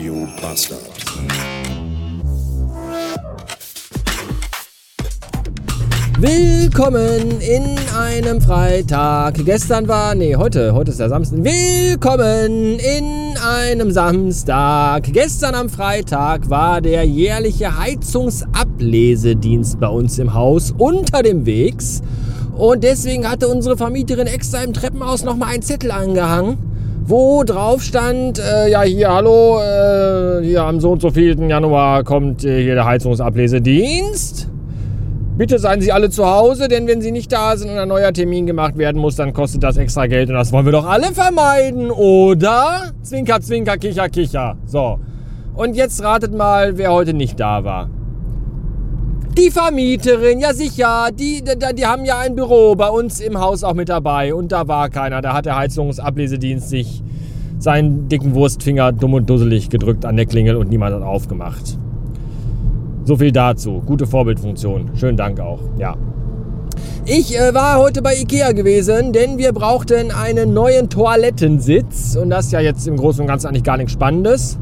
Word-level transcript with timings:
Radio 0.00 0.26
Bastard. 0.40 0.80
Willkommen 6.18 7.38
in 7.42 7.76
einem 7.94 8.40
Freitag. 8.40 9.44
Gestern 9.44 9.88
war, 9.88 10.14
nee, 10.14 10.36
heute, 10.36 10.72
heute 10.72 10.92
ist 10.92 11.00
der 11.00 11.10
Samstag. 11.10 11.44
Willkommen 11.44 12.78
in 12.78 13.34
einem 13.46 13.90
Samstag. 13.90 15.12
Gestern 15.12 15.54
am 15.54 15.68
Freitag 15.68 16.48
war 16.48 16.80
der 16.80 17.04
jährliche 17.04 17.78
Heizungsablesedienst 17.78 19.78
bei 19.78 19.88
uns 19.88 20.18
im 20.18 20.32
Haus 20.32 20.72
unter 20.78 21.22
dem 21.22 21.44
Wegs. 21.44 22.00
Und 22.56 22.84
deswegen 22.84 23.30
hatte 23.30 23.48
unsere 23.48 23.76
Vermieterin 23.76 24.28
extra 24.28 24.62
im 24.62 24.72
Treppenhaus 24.72 25.24
nochmal 25.24 25.52
einen 25.52 25.62
Zettel 25.62 25.90
angehangen, 25.90 26.69
wo 27.02 27.42
drauf 27.44 27.82
stand, 27.82 28.38
äh, 28.38 28.70
ja 28.70 28.82
hier, 28.82 29.12
hallo, 29.12 29.60
äh, 29.60 30.44
hier 30.44 30.62
am 30.62 30.80
so 30.80 30.92
und 30.92 31.02
so 31.02 31.10
vielen 31.10 31.48
Januar 31.48 32.04
kommt 32.04 32.44
äh, 32.44 32.62
hier 32.62 32.74
der 32.74 32.84
Heizungsablesedienst. 32.84 34.48
Bitte 35.36 35.58
seien 35.58 35.80
Sie 35.80 35.90
alle 35.90 36.10
zu 36.10 36.26
Hause, 36.26 36.68
denn 36.68 36.86
wenn 36.86 37.00
Sie 37.00 37.12
nicht 37.12 37.32
da 37.32 37.56
sind 37.56 37.70
und 37.70 37.78
ein 37.78 37.88
neuer 37.88 38.12
Termin 38.12 38.46
gemacht 38.46 38.76
werden 38.76 39.00
muss, 39.00 39.16
dann 39.16 39.32
kostet 39.32 39.62
das 39.62 39.78
extra 39.78 40.06
Geld 40.06 40.28
und 40.28 40.34
das 40.34 40.52
wollen 40.52 40.66
wir 40.66 40.72
doch 40.72 40.86
alle 40.86 41.14
vermeiden, 41.14 41.90
oder? 41.90 42.92
Zwinker, 43.02 43.40
zwinker, 43.40 43.78
kicher, 43.78 44.08
kicher. 44.08 44.56
So. 44.66 44.98
Und 45.54 45.76
jetzt 45.76 46.02
ratet 46.02 46.34
mal, 46.34 46.76
wer 46.76 46.92
heute 46.92 47.14
nicht 47.14 47.40
da 47.40 47.64
war. 47.64 47.88
Die 49.40 49.50
Vermieterin, 49.50 50.38
ja 50.40 50.52
sicher, 50.52 51.08
die, 51.18 51.42
die, 51.42 51.74
die 51.74 51.86
haben 51.86 52.04
ja 52.04 52.18
ein 52.18 52.34
Büro 52.34 52.74
bei 52.74 52.90
uns 52.90 53.20
im 53.20 53.40
Haus 53.40 53.64
auch 53.64 53.72
mit 53.72 53.88
dabei 53.88 54.34
und 54.34 54.52
da 54.52 54.68
war 54.68 54.90
keiner. 54.90 55.22
Da 55.22 55.32
hat 55.32 55.46
der 55.46 55.56
Heizungsablesedienst 55.56 56.68
sich 56.68 57.02
seinen 57.58 58.06
dicken 58.10 58.34
Wurstfinger 58.34 58.92
dumm 58.92 59.14
und 59.14 59.30
dusselig 59.30 59.70
gedrückt 59.70 60.04
an 60.04 60.16
der 60.16 60.26
Klingel 60.26 60.56
und 60.56 60.68
niemand 60.68 60.94
hat 60.94 61.02
aufgemacht. 61.02 61.78
So 63.04 63.16
viel 63.16 63.32
dazu. 63.32 63.82
Gute 63.86 64.06
Vorbildfunktion. 64.06 64.90
Schönen 64.94 65.16
Dank 65.16 65.40
auch. 65.40 65.60
Ja. 65.78 65.96
Ich 67.06 67.34
äh, 67.34 67.54
war 67.54 67.78
heute 67.78 68.02
bei 68.02 68.16
Ikea 68.16 68.52
gewesen, 68.52 69.14
denn 69.14 69.38
wir 69.38 69.54
brauchten 69.54 70.10
einen 70.10 70.52
neuen 70.52 70.90
Toilettensitz. 70.90 72.14
Und 72.14 72.28
das 72.28 72.46
ist 72.46 72.52
ja 72.52 72.60
jetzt 72.60 72.86
im 72.86 72.98
Großen 72.98 73.22
und 73.22 73.26
Ganzen 73.26 73.46
eigentlich 73.46 73.64
gar 73.64 73.78
nichts 73.78 73.92
Spannendes. 73.92 74.58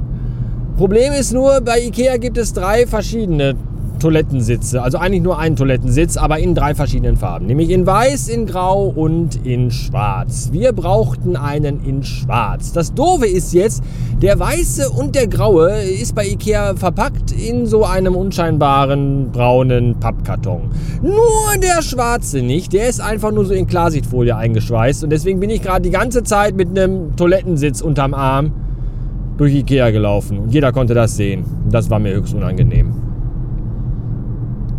Problem 0.76 1.12
ist 1.14 1.32
nur, 1.32 1.62
bei 1.62 1.80
Ikea 1.80 2.18
gibt 2.18 2.38
es 2.38 2.52
drei 2.52 2.86
verschiedene 2.86 3.56
Toilettensitze. 3.98 4.82
Also 4.82 4.98
eigentlich 4.98 5.22
nur 5.22 5.38
einen 5.38 5.56
Toilettensitz, 5.56 6.16
aber 6.16 6.38
in 6.38 6.54
drei 6.54 6.74
verschiedenen 6.74 7.16
Farben. 7.16 7.46
Nämlich 7.46 7.70
in 7.70 7.86
weiß, 7.86 8.28
in 8.28 8.46
grau 8.46 8.88
und 8.88 9.44
in 9.46 9.70
schwarz. 9.70 10.50
Wir 10.52 10.72
brauchten 10.72 11.36
einen 11.36 11.84
in 11.84 12.02
schwarz. 12.02 12.72
Das 12.72 12.94
Doofe 12.94 13.26
ist 13.26 13.52
jetzt, 13.52 13.82
der 14.22 14.38
weiße 14.38 14.90
und 14.90 15.14
der 15.14 15.26
graue 15.26 15.82
ist 15.82 16.14
bei 16.14 16.26
Ikea 16.26 16.76
verpackt 16.76 17.32
in 17.32 17.66
so 17.66 17.84
einem 17.84 18.14
unscheinbaren 18.14 19.30
braunen 19.32 19.98
Pappkarton. 20.00 20.70
Nur 21.02 21.60
der 21.62 21.82
schwarze 21.82 22.42
nicht. 22.42 22.72
Der 22.72 22.88
ist 22.88 23.00
einfach 23.00 23.32
nur 23.32 23.44
so 23.44 23.54
in 23.54 23.66
Klarsichtfolie 23.66 24.36
eingeschweißt. 24.36 25.04
Und 25.04 25.10
deswegen 25.10 25.40
bin 25.40 25.50
ich 25.50 25.62
gerade 25.62 25.82
die 25.82 25.90
ganze 25.90 26.22
Zeit 26.22 26.56
mit 26.56 26.68
einem 26.70 27.16
Toilettensitz 27.16 27.80
unterm 27.80 28.14
Arm 28.14 28.52
durch 29.36 29.54
Ikea 29.54 29.90
gelaufen. 29.90 30.38
Und 30.38 30.52
jeder 30.52 30.72
konnte 30.72 30.94
das 30.94 31.16
sehen. 31.16 31.44
Das 31.70 31.88
war 31.90 31.98
mir 31.98 32.14
höchst 32.14 32.34
unangenehm. 32.34 33.07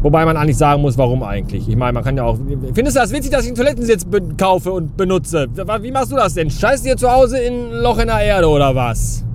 Wobei 0.02 0.26
man 0.26 0.38
eigentlich 0.38 0.58
sagen 0.58 0.82
muss, 0.82 0.98
warum 0.98 1.24
eigentlich. 1.24 1.68
Ich 1.68 1.76
meine, 1.76 1.94
man 1.94 2.04
kann 2.04 2.16
ja 2.16 2.24
auch. 2.24 2.38
Findest 2.74 2.96
du 2.96 3.02
das 3.02 3.12
witzig, 3.12 3.32
dass 3.32 3.42
ich 3.42 3.48
einen 3.48 3.56
Toilettensitz 3.56 4.06
kaufe 4.38 4.72
und 4.72 4.96
benutze? 4.96 5.48
Wie 5.82 5.92
machst 5.92 6.12
du 6.12 6.16
das 6.16 6.34
denn? 6.36 6.50
Scheißt 6.50 6.86
dir 6.86 6.96
zu 6.96 7.12
Hause 7.12 7.40
in 7.40 7.54
ein 7.54 7.82
Loch 7.82 7.98
in 7.98 8.08
der 8.08 8.22
Erde 8.22 8.48
oder 8.48 8.74
was? 8.74 9.26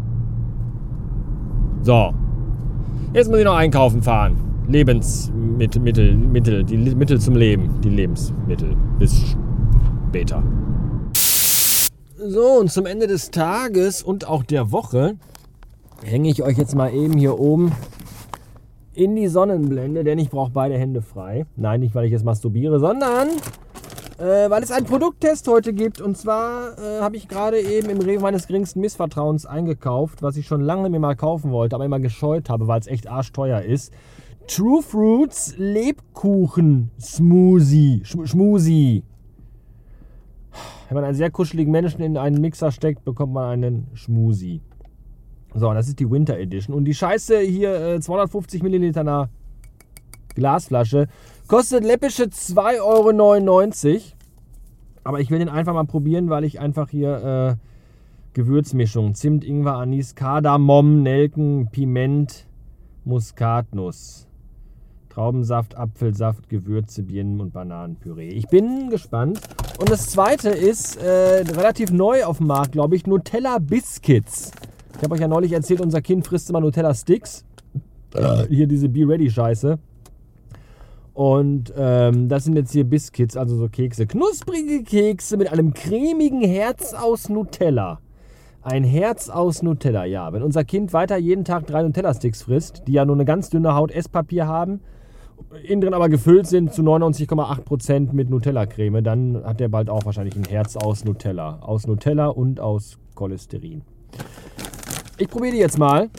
So. 1.82 2.14
Jetzt 3.12 3.28
muss 3.28 3.38
ich 3.38 3.44
noch 3.44 3.56
einkaufen 3.56 4.02
fahren. 4.02 4.36
Lebensmittel, 4.66 5.82
Mittel, 5.82 6.16
Mittel, 6.16 6.64
die 6.64 6.78
Mittel 6.78 7.20
zum 7.20 7.36
Leben. 7.36 7.80
Die 7.82 7.90
Lebensmittel. 7.90 8.74
Bis 8.98 9.36
später. 10.08 10.42
So, 12.26 12.60
und 12.60 12.72
zum 12.72 12.86
Ende 12.86 13.06
des 13.06 13.30
Tages 13.30 14.02
und 14.02 14.26
auch 14.26 14.42
der 14.44 14.72
Woche 14.72 15.16
hänge 16.02 16.30
ich 16.30 16.42
euch 16.42 16.56
jetzt 16.56 16.74
mal 16.74 16.92
eben 16.94 17.18
hier 17.18 17.38
oben 17.38 17.72
in 18.96 19.16
die 19.16 19.28
Sonnenblende, 19.28 20.04
denn 20.04 20.18
ich 20.18 20.30
brauche 20.30 20.50
beide 20.50 20.76
Hände 20.76 21.02
frei. 21.02 21.46
Nein, 21.56 21.80
nicht 21.80 21.94
weil 21.94 22.06
ich 22.06 22.12
jetzt 22.12 22.24
masturbiere, 22.24 22.78
sondern 22.78 23.28
äh, 24.18 24.48
weil 24.50 24.62
es 24.62 24.70
einen 24.70 24.86
Produkttest 24.86 25.48
heute 25.48 25.72
gibt. 25.72 26.00
Und 26.00 26.16
zwar 26.16 26.78
äh, 26.78 27.00
habe 27.00 27.16
ich 27.16 27.28
gerade 27.28 27.60
eben 27.60 27.90
im 27.90 28.00
Rewe 28.00 28.22
meines 28.22 28.46
geringsten 28.46 28.80
Missvertrauens 28.80 29.46
eingekauft, 29.46 30.22
was 30.22 30.36
ich 30.36 30.46
schon 30.46 30.60
lange 30.60 30.88
mir 30.90 31.00
mal 31.00 31.16
kaufen 31.16 31.50
wollte, 31.50 31.76
aber 31.76 31.84
immer 31.84 32.00
gescheut 32.00 32.48
habe, 32.48 32.68
weil 32.68 32.80
es 32.80 32.86
echt 32.86 33.08
arschteuer 33.08 33.62
ist. 33.62 33.92
True 34.46 34.82
Fruits 34.82 35.54
Lebkuchen 35.56 36.90
Smoothie. 37.00 38.02
Sch 38.04 38.16
Schmusi. 38.24 39.02
Wenn 40.88 40.94
man 40.96 41.04
einen 41.04 41.16
sehr 41.16 41.30
kuscheligen 41.30 41.72
Menschen 41.72 42.02
in 42.02 42.16
einen 42.16 42.40
Mixer 42.40 42.70
steckt, 42.70 43.04
bekommt 43.04 43.32
man 43.32 43.50
einen 43.50 43.86
Schmusi. 43.94 44.60
So, 45.54 45.72
das 45.72 45.86
ist 45.86 46.00
die 46.00 46.10
Winter 46.10 46.36
Edition. 46.36 46.74
Und 46.76 46.84
die 46.84 46.94
Scheiße 46.94 47.38
hier, 47.38 47.80
äh, 47.80 48.00
250 48.00 48.62
Milliliter 48.62 49.00
einer 49.00 49.28
Glasflasche, 50.34 51.06
kostet 51.46 51.84
läppische 51.84 52.24
2,99 52.24 53.94
Euro. 53.94 54.00
Aber 55.04 55.20
ich 55.20 55.30
will 55.30 55.38
den 55.38 55.48
einfach 55.48 55.74
mal 55.74 55.84
probieren, 55.84 56.28
weil 56.28 56.44
ich 56.44 56.58
einfach 56.58 56.88
hier 56.88 57.56
äh, 57.56 57.56
Gewürzmischung, 58.32 59.14
Zimt, 59.14 59.44
Ingwer, 59.44 59.76
Anis, 59.76 60.16
Kardamom, 60.16 61.02
Nelken, 61.02 61.68
Piment, 61.70 62.46
Muskatnuss, 63.04 64.26
Traubensaft, 65.08 65.76
Apfelsaft, 65.76 66.48
Gewürze, 66.48 67.04
Birnen 67.04 67.40
und 67.40 67.52
Bananenpüree. 67.52 68.30
Ich 68.30 68.48
bin 68.48 68.90
gespannt. 68.90 69.40
Und 69.78 69.88
das 69.88 70.10
zweite 70.10 70.48
ist 70.48 70.96
äh, 70.96 71.42
relativ 71.42 71.92
neu 71.92 72.24
auf 72.24 72.38
dem 72.38 72.48
Markt, 72.48 72.72
glaube 72.72 72.96
ich, 72.96 73.06
Nutella 73.06 73.58
Biscuits. 73.58 74.50
Ich 74.96 75.02
habe 75.02 75.14
euch 75.14 75.20
ja 75.20 75.28
neulich 75.28 75.52
erzählt, 75.52 75.80
unser 75.80 76.00
Kind 76.00 76.26
frisst 76.26 76.48
immer 76.50 76.60
Nutella 76.60 76.94
Sticks. 76.94 77.44
Äh, 78.14 78.46
hier 78.48 78.66
diese 78.66 78.88
Be 78.88 79.06
Ready 79.08 79.30
Scheiße. 79.30 79.78
Und 81.14 81.72
ähm, 81.76 82.28
das 82.28 82.44
sind 82.44 82.56
jetzt 82.56 82.72
hier 82.72 82.84
Biscuits, 82.84 83.36
also 83.36 83.56
so 83.56 83.68
Kekse. 83.68 84.06
Knusprige 84.06 84.82
Kekse 84.82 85.36
mit 85.36 85.52
einem 85.52 85.72
cremigen 85.72 86.42
Herz 86.42 86.92
aus 86.92 87.28
Nutella. 87.28 88.00
Ein 88.62 88.82
Herz 88.82 89.28
aus 89.28 89.62
Nutella, 89.62 90.06
ja. 90.06 90.32
Wenn 90.32 90.42
unser 90.42 90.64
Kind 90.64 90.92
weiter 90.92 91.16
jeden 91.16 91.44
Tag 91.44 91.66
drei 91.66 91.82
Nutella-Sticks 91.82 92.42
frisst, 92.42 92.82
die 92.86 92.92
ja 92.92 93.04
nur 93.04 93.14
eine 93.14 93.24
ganz 93.24 93.50
dünne 93.50 93.74
Haut 93.74 93.92
Esspapier 93.92 94.46
haben, 94.46 94.80
innen 95.62 95.82
drin 95.82 95.94
aber 95.94 96.08
gefüllt 96.08 96.46
sind 96.46 96.72
zu 96.72 96.82
99,8% 96.82 98.12
mit 98.12 98.30
Nutella-Creme, 98.30 99.02
dann 99.02 99.42
hat 99.44 99.60
der 99.60 99.68
bald 99.68 99.90
auch 99.90 100.04
wahrscheinlich 100.06 100.34
ein 100.36 100.44
Herz 100.44 100.76
aus 100.76 101.04
Nutella. 101.04 101.58
Aus 101.60 101.86
Nutella 101.86 102.28
und 102.28 102.58
aus 102.58 102.98
Cholesterin. 103.14 103.82
Ich 105.16 105.28
probiere 105.28 105.52
die 105.52 105.60
jetzt 105.60 105.78
mal. 105.78 106.10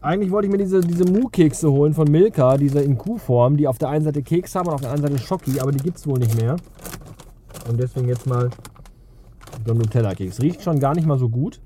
Eigentlich 0.00 0.30
wollte 0.30 0.46
ich 0.46 0.52
mir 0.52 0.58
diese, 0.58 0.80
diese 0.80 1.04
Mu-Kekse 1.04 1.70
holen 1.70 1.92
von 1.92 2.10
Milka, 2.10 2.56
diese 2.56 2.80
in 2.80 2.96
Kuhform, 2.98 3.56
die 3.56 3.66
auf 3.66 3.78
der 3.78 3.88
einen 3.88 4.04
Seite 4.04 4.22
Keks 4.22 4.54
haben 4.54 4.68
und 4.68 4.74
auf 4.74 4.80
der 4.80 4.90
anderen 4.90 5.14
Seite 5.14 5.26
Schoki, 5.26 5.60
aber 5.60 5.72
die 5.72 5.82
gibt 5.82 5.98
es 5.98 6.06
wohl 6.06 6.18
nicht 6.18 6.40
mehr. 6.40 6.56
Und 7.68 7.78
deswegen 7.78 8.08
jetzt 8.08 8.26
mal 8.26 8.50
so 9.66 9.72
ein 9.72 9.78
Nutella-Keks. 9.78 10.40
Riecht 10.40 10.62
schon 10.62 10.80
gar 10.80 10.94
nicht 10.94 11.06
mal 11.06 11.18
so 11.18 11.28
gut. 11.28 11.60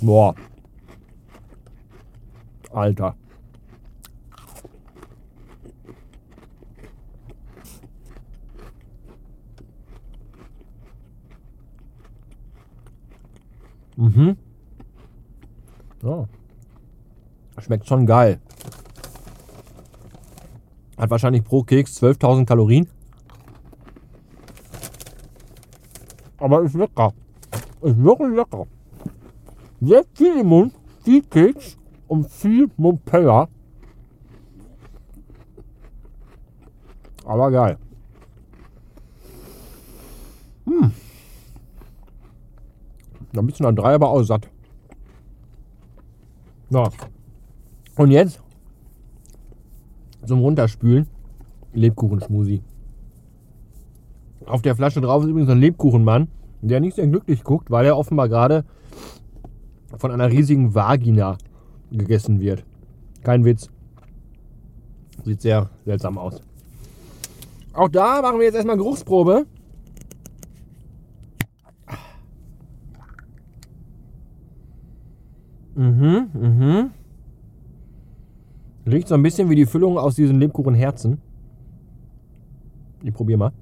Boah. 0.00 0.34
Alter. 2.70 3.14
Mhm. 13.96 14.36
Ja. 16.02 16.28
Schmeckt 17.58 17.86
schon 17.86 18.06
geil. 18.06 18.40
Hat 20.96 21.10
wahrscheinlich 21.10 21.44
pro 21.44 21.62
Keks 21.62 22.02
12.000 22.02 22.44
Kalorien. 22.44 22.88
Aber 26.38 26.62
ist 26.62 26.74
lecker. 26.74 27.12
Ist 27.80 28.02
wirklich 28.02 28.34
lecker. 28.34 28.66
Sehr 29.80 30.04
viel 30.14 30.40
im 30.40 30.46
Mund, 30.46 30.74
viel 31.02 31.22
Keks 31.22 31.76
und 32.08 32.30
viel 32.30 32.70
Montpella. 32.76 33.48
Aber 37.24 37.50
geil. 37.50 37.78
Hm. 40.66 40.92
Ein 43.36 43.46
bisschen 43.46 43.66
an 43.66 43.76
drei, 43.76 43.94
aber 43.94 44.10
auch 44.10 44.22
satt. 44.22 44.48
So. 46.70 46.88
Und 47.96 48.10
jetzt 48.10 48.40
zum 50.24 50.40
Runterspülen 50.40 51.06
Lebkuchenschmusi. 51.72 52.62
Auf 54.46 54.62
der 54.62 54.76
Flasche 54.76 55.00
drauf 55.00 55.22
ist 55.22 55.30
übrigens 55.30 55.50
ein 55.50 55.58
Lebkuchenmann. 55.58 56.28
der 56.62 56.80
nicht 56.80 56.96
sehr 56.96 57.06
glücklich 57.06 57.44
guckt, 57.44 57.70
weil 57.70 57.84
er 57.84 57.98
offenbar 57.98 58.28
gerade 58.28 58.64
von 59.98 60.10
einer 60.10 60.30
riesigen 60.30 60.74
Vagina 60.74 61.36
gegessen 61.90 62.40
wird. 62.40 62.64
Kein 63.22 63.44
Witz. 63.44 63.68
Sieht 65.24 65.42
sehr 65.42 65.70
seltsam 65.84 66.18
aus. 66.18 66.40
Auch 67.74 67.88
da 67.88 68.22
machen 68.22 68.38
wir 68.38 68.46
jetzt 68.46 68.54
erstmal 68.54 68.76
Geruchsprobe. 68.76 69.46
Mhm, 75.74 76.28
mhm. 76.32 76.90
Riecht 78.86 79.08
so 79.08 79.14
ein 79.14 79.22
bisschen 79.22 79.48
wie 79.50 79.56
die 79.56 79.66
Füllung 79.66 79.98
aus 79.98 80.14
diesen 80.14 80.38
Lebkuchenherzen. 80.38 81.20
Ich 83.02 83.12
probiere 83.12 83.38
mal. 83.38 83.52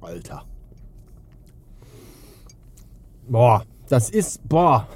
Alter. 0.00 0.44
Boah, 3.28 3.64
das 3.88 4.10
ist, 4.10 4.46
boah, 4.48 4.86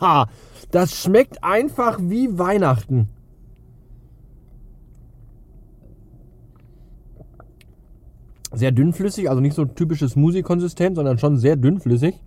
das 0.70 0.94
schmeckt 0.94 1.42
einfach 1.42 1.98
wie 2.00 2.38
Weihnachten. 2.38 3.08
Sehr 8.52 8.70
dünnflüssig, 8.70 9.30
also 9.30 9.40
nicht 9.40 9.54
so 9.54 9.64
typisches 9.64 10.12
Smoothie-Konsistent, 10.12 10.96
sondern 10.96 11.18
schon 11.18 11.36
sehr 11.38 11.56
dünnflüssig. 11.56 12.20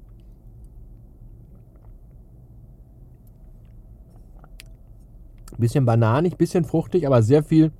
Bisschen 5.57 5.85
bananig, 5.85 6.37
bisschen 6.37 6.65
fruchtig, 6.65 7.07
aber 7.07 7.21
sehr 7.21 7.43
viel, 7.43 7.71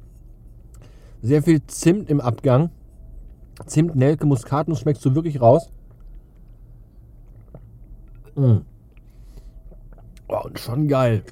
sehr 1.22 1.44
viel 1.44 1.66
Zimt 1.66 2.10
im 2.10 2.22
Abgang. 2.22 2.70
Zimt, 3.66 3.96
Nelke, 3.96 4.26
Muskatnuss 4.26 4.80
schmeckst 4.80 5.04
du 5.04 5.16
wirklich 5.16 5.42
raus. 5.42 5.70
Mm. 8.36 8.58
Oh, 10.28 10.42
und 10.46 10.60
schon 10.60 10.88
geil. 10.88 11.24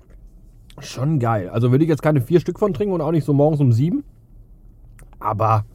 Schon 0.79 1.19
geil. 1.19 1.49
Also 1.49 1.71
würde 1.71 1.83
ich 1.83 1.89
jetzt 1.89 2.01
keine 2.01 2.21
vier 2.21 2.39
Stück 2.39 2.59
von 2.59 2.73
trinken 2.73 2.93
und 2.93 3.01
auch 3.01 3.11
nicht 3.11 3.25
so 3.25 3.33
morgens 3.33 3.59
um 3.59 3.71
sieben. 3.71 4.03
Aber 5.19 5.65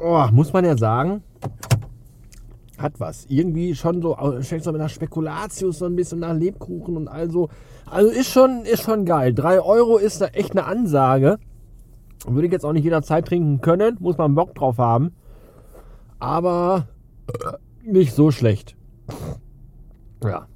oh, 0.00 0.26
muss 0.32 0.52
man 0.52 0.64
ja 0.64 0.76
sagen, 0.76 1.22
hat 2.78 2.98
was. 2.98 3.26
Irgendwie 3.28 3.74
schon 3.74 4.02
so, 4.02 4.16
schmeckt 4.42 4.64
so 4.64 4.72
nach 4.72 4.88
Spekulatius, 4.88 5.78
so 5.78 5.86
ein 5.86 5.96
bisschen 5.96 6.20
nach 6.20 6.34
Lebkuchen 6.34 6.96
und 6.96 7.08
also. 7.08 7.48
Also 7.86 8.10
ist 8.10 8.30
schon, 8.30 8.64
ist 8.64 8.82
schon 8.82 9.04
geil. 9.04 9.34
3 9.34 9.60
Euro 9.60 9.98
ist 9.98 10.20
da 10.20 10.26
echt 10.26 10.52
eine 10.52 10.64
Ansage. 10.64 11.38
Würde 12.26 12.46
ich 12.46 12.52
jetzt 12.52 12.64
auch 12.64 12.72
nicht 12.72 12.84
jederzeit 12.84 13.26
trinken 13.26 13.60
können, 13.60 13.96
muss 13.98 14.16
man 14.16 14.34
Bock 14.34 14.54
drauf 14.54 14.78
haben. 14.78 15.12
Aber 16.18 16.86
nicht 17.82 18.14
so 18.14 18.30
schlecht. 18.30 18.76
Ja. 20.22 20.46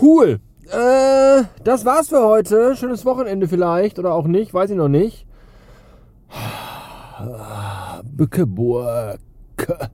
Cool. 0.00 0.40
Äh, 0.70 1.44
das 1.64 1.84
war's 1.84 2.08
für 2.08 2.22
heute. 2.22 2.76
Schönes 2.76 3.04
Wochenende 3.04 3.48
vielleicht 3.48 3.98
oder 3.98 4.12
auch 4.12 4.26
nicht, 4.26 4.52
weiß 4.52 4.70
ich 4.70 4.76
noch 4.76 4.88
nicht. 4.88 5.26
بكبواك 8.16 9.90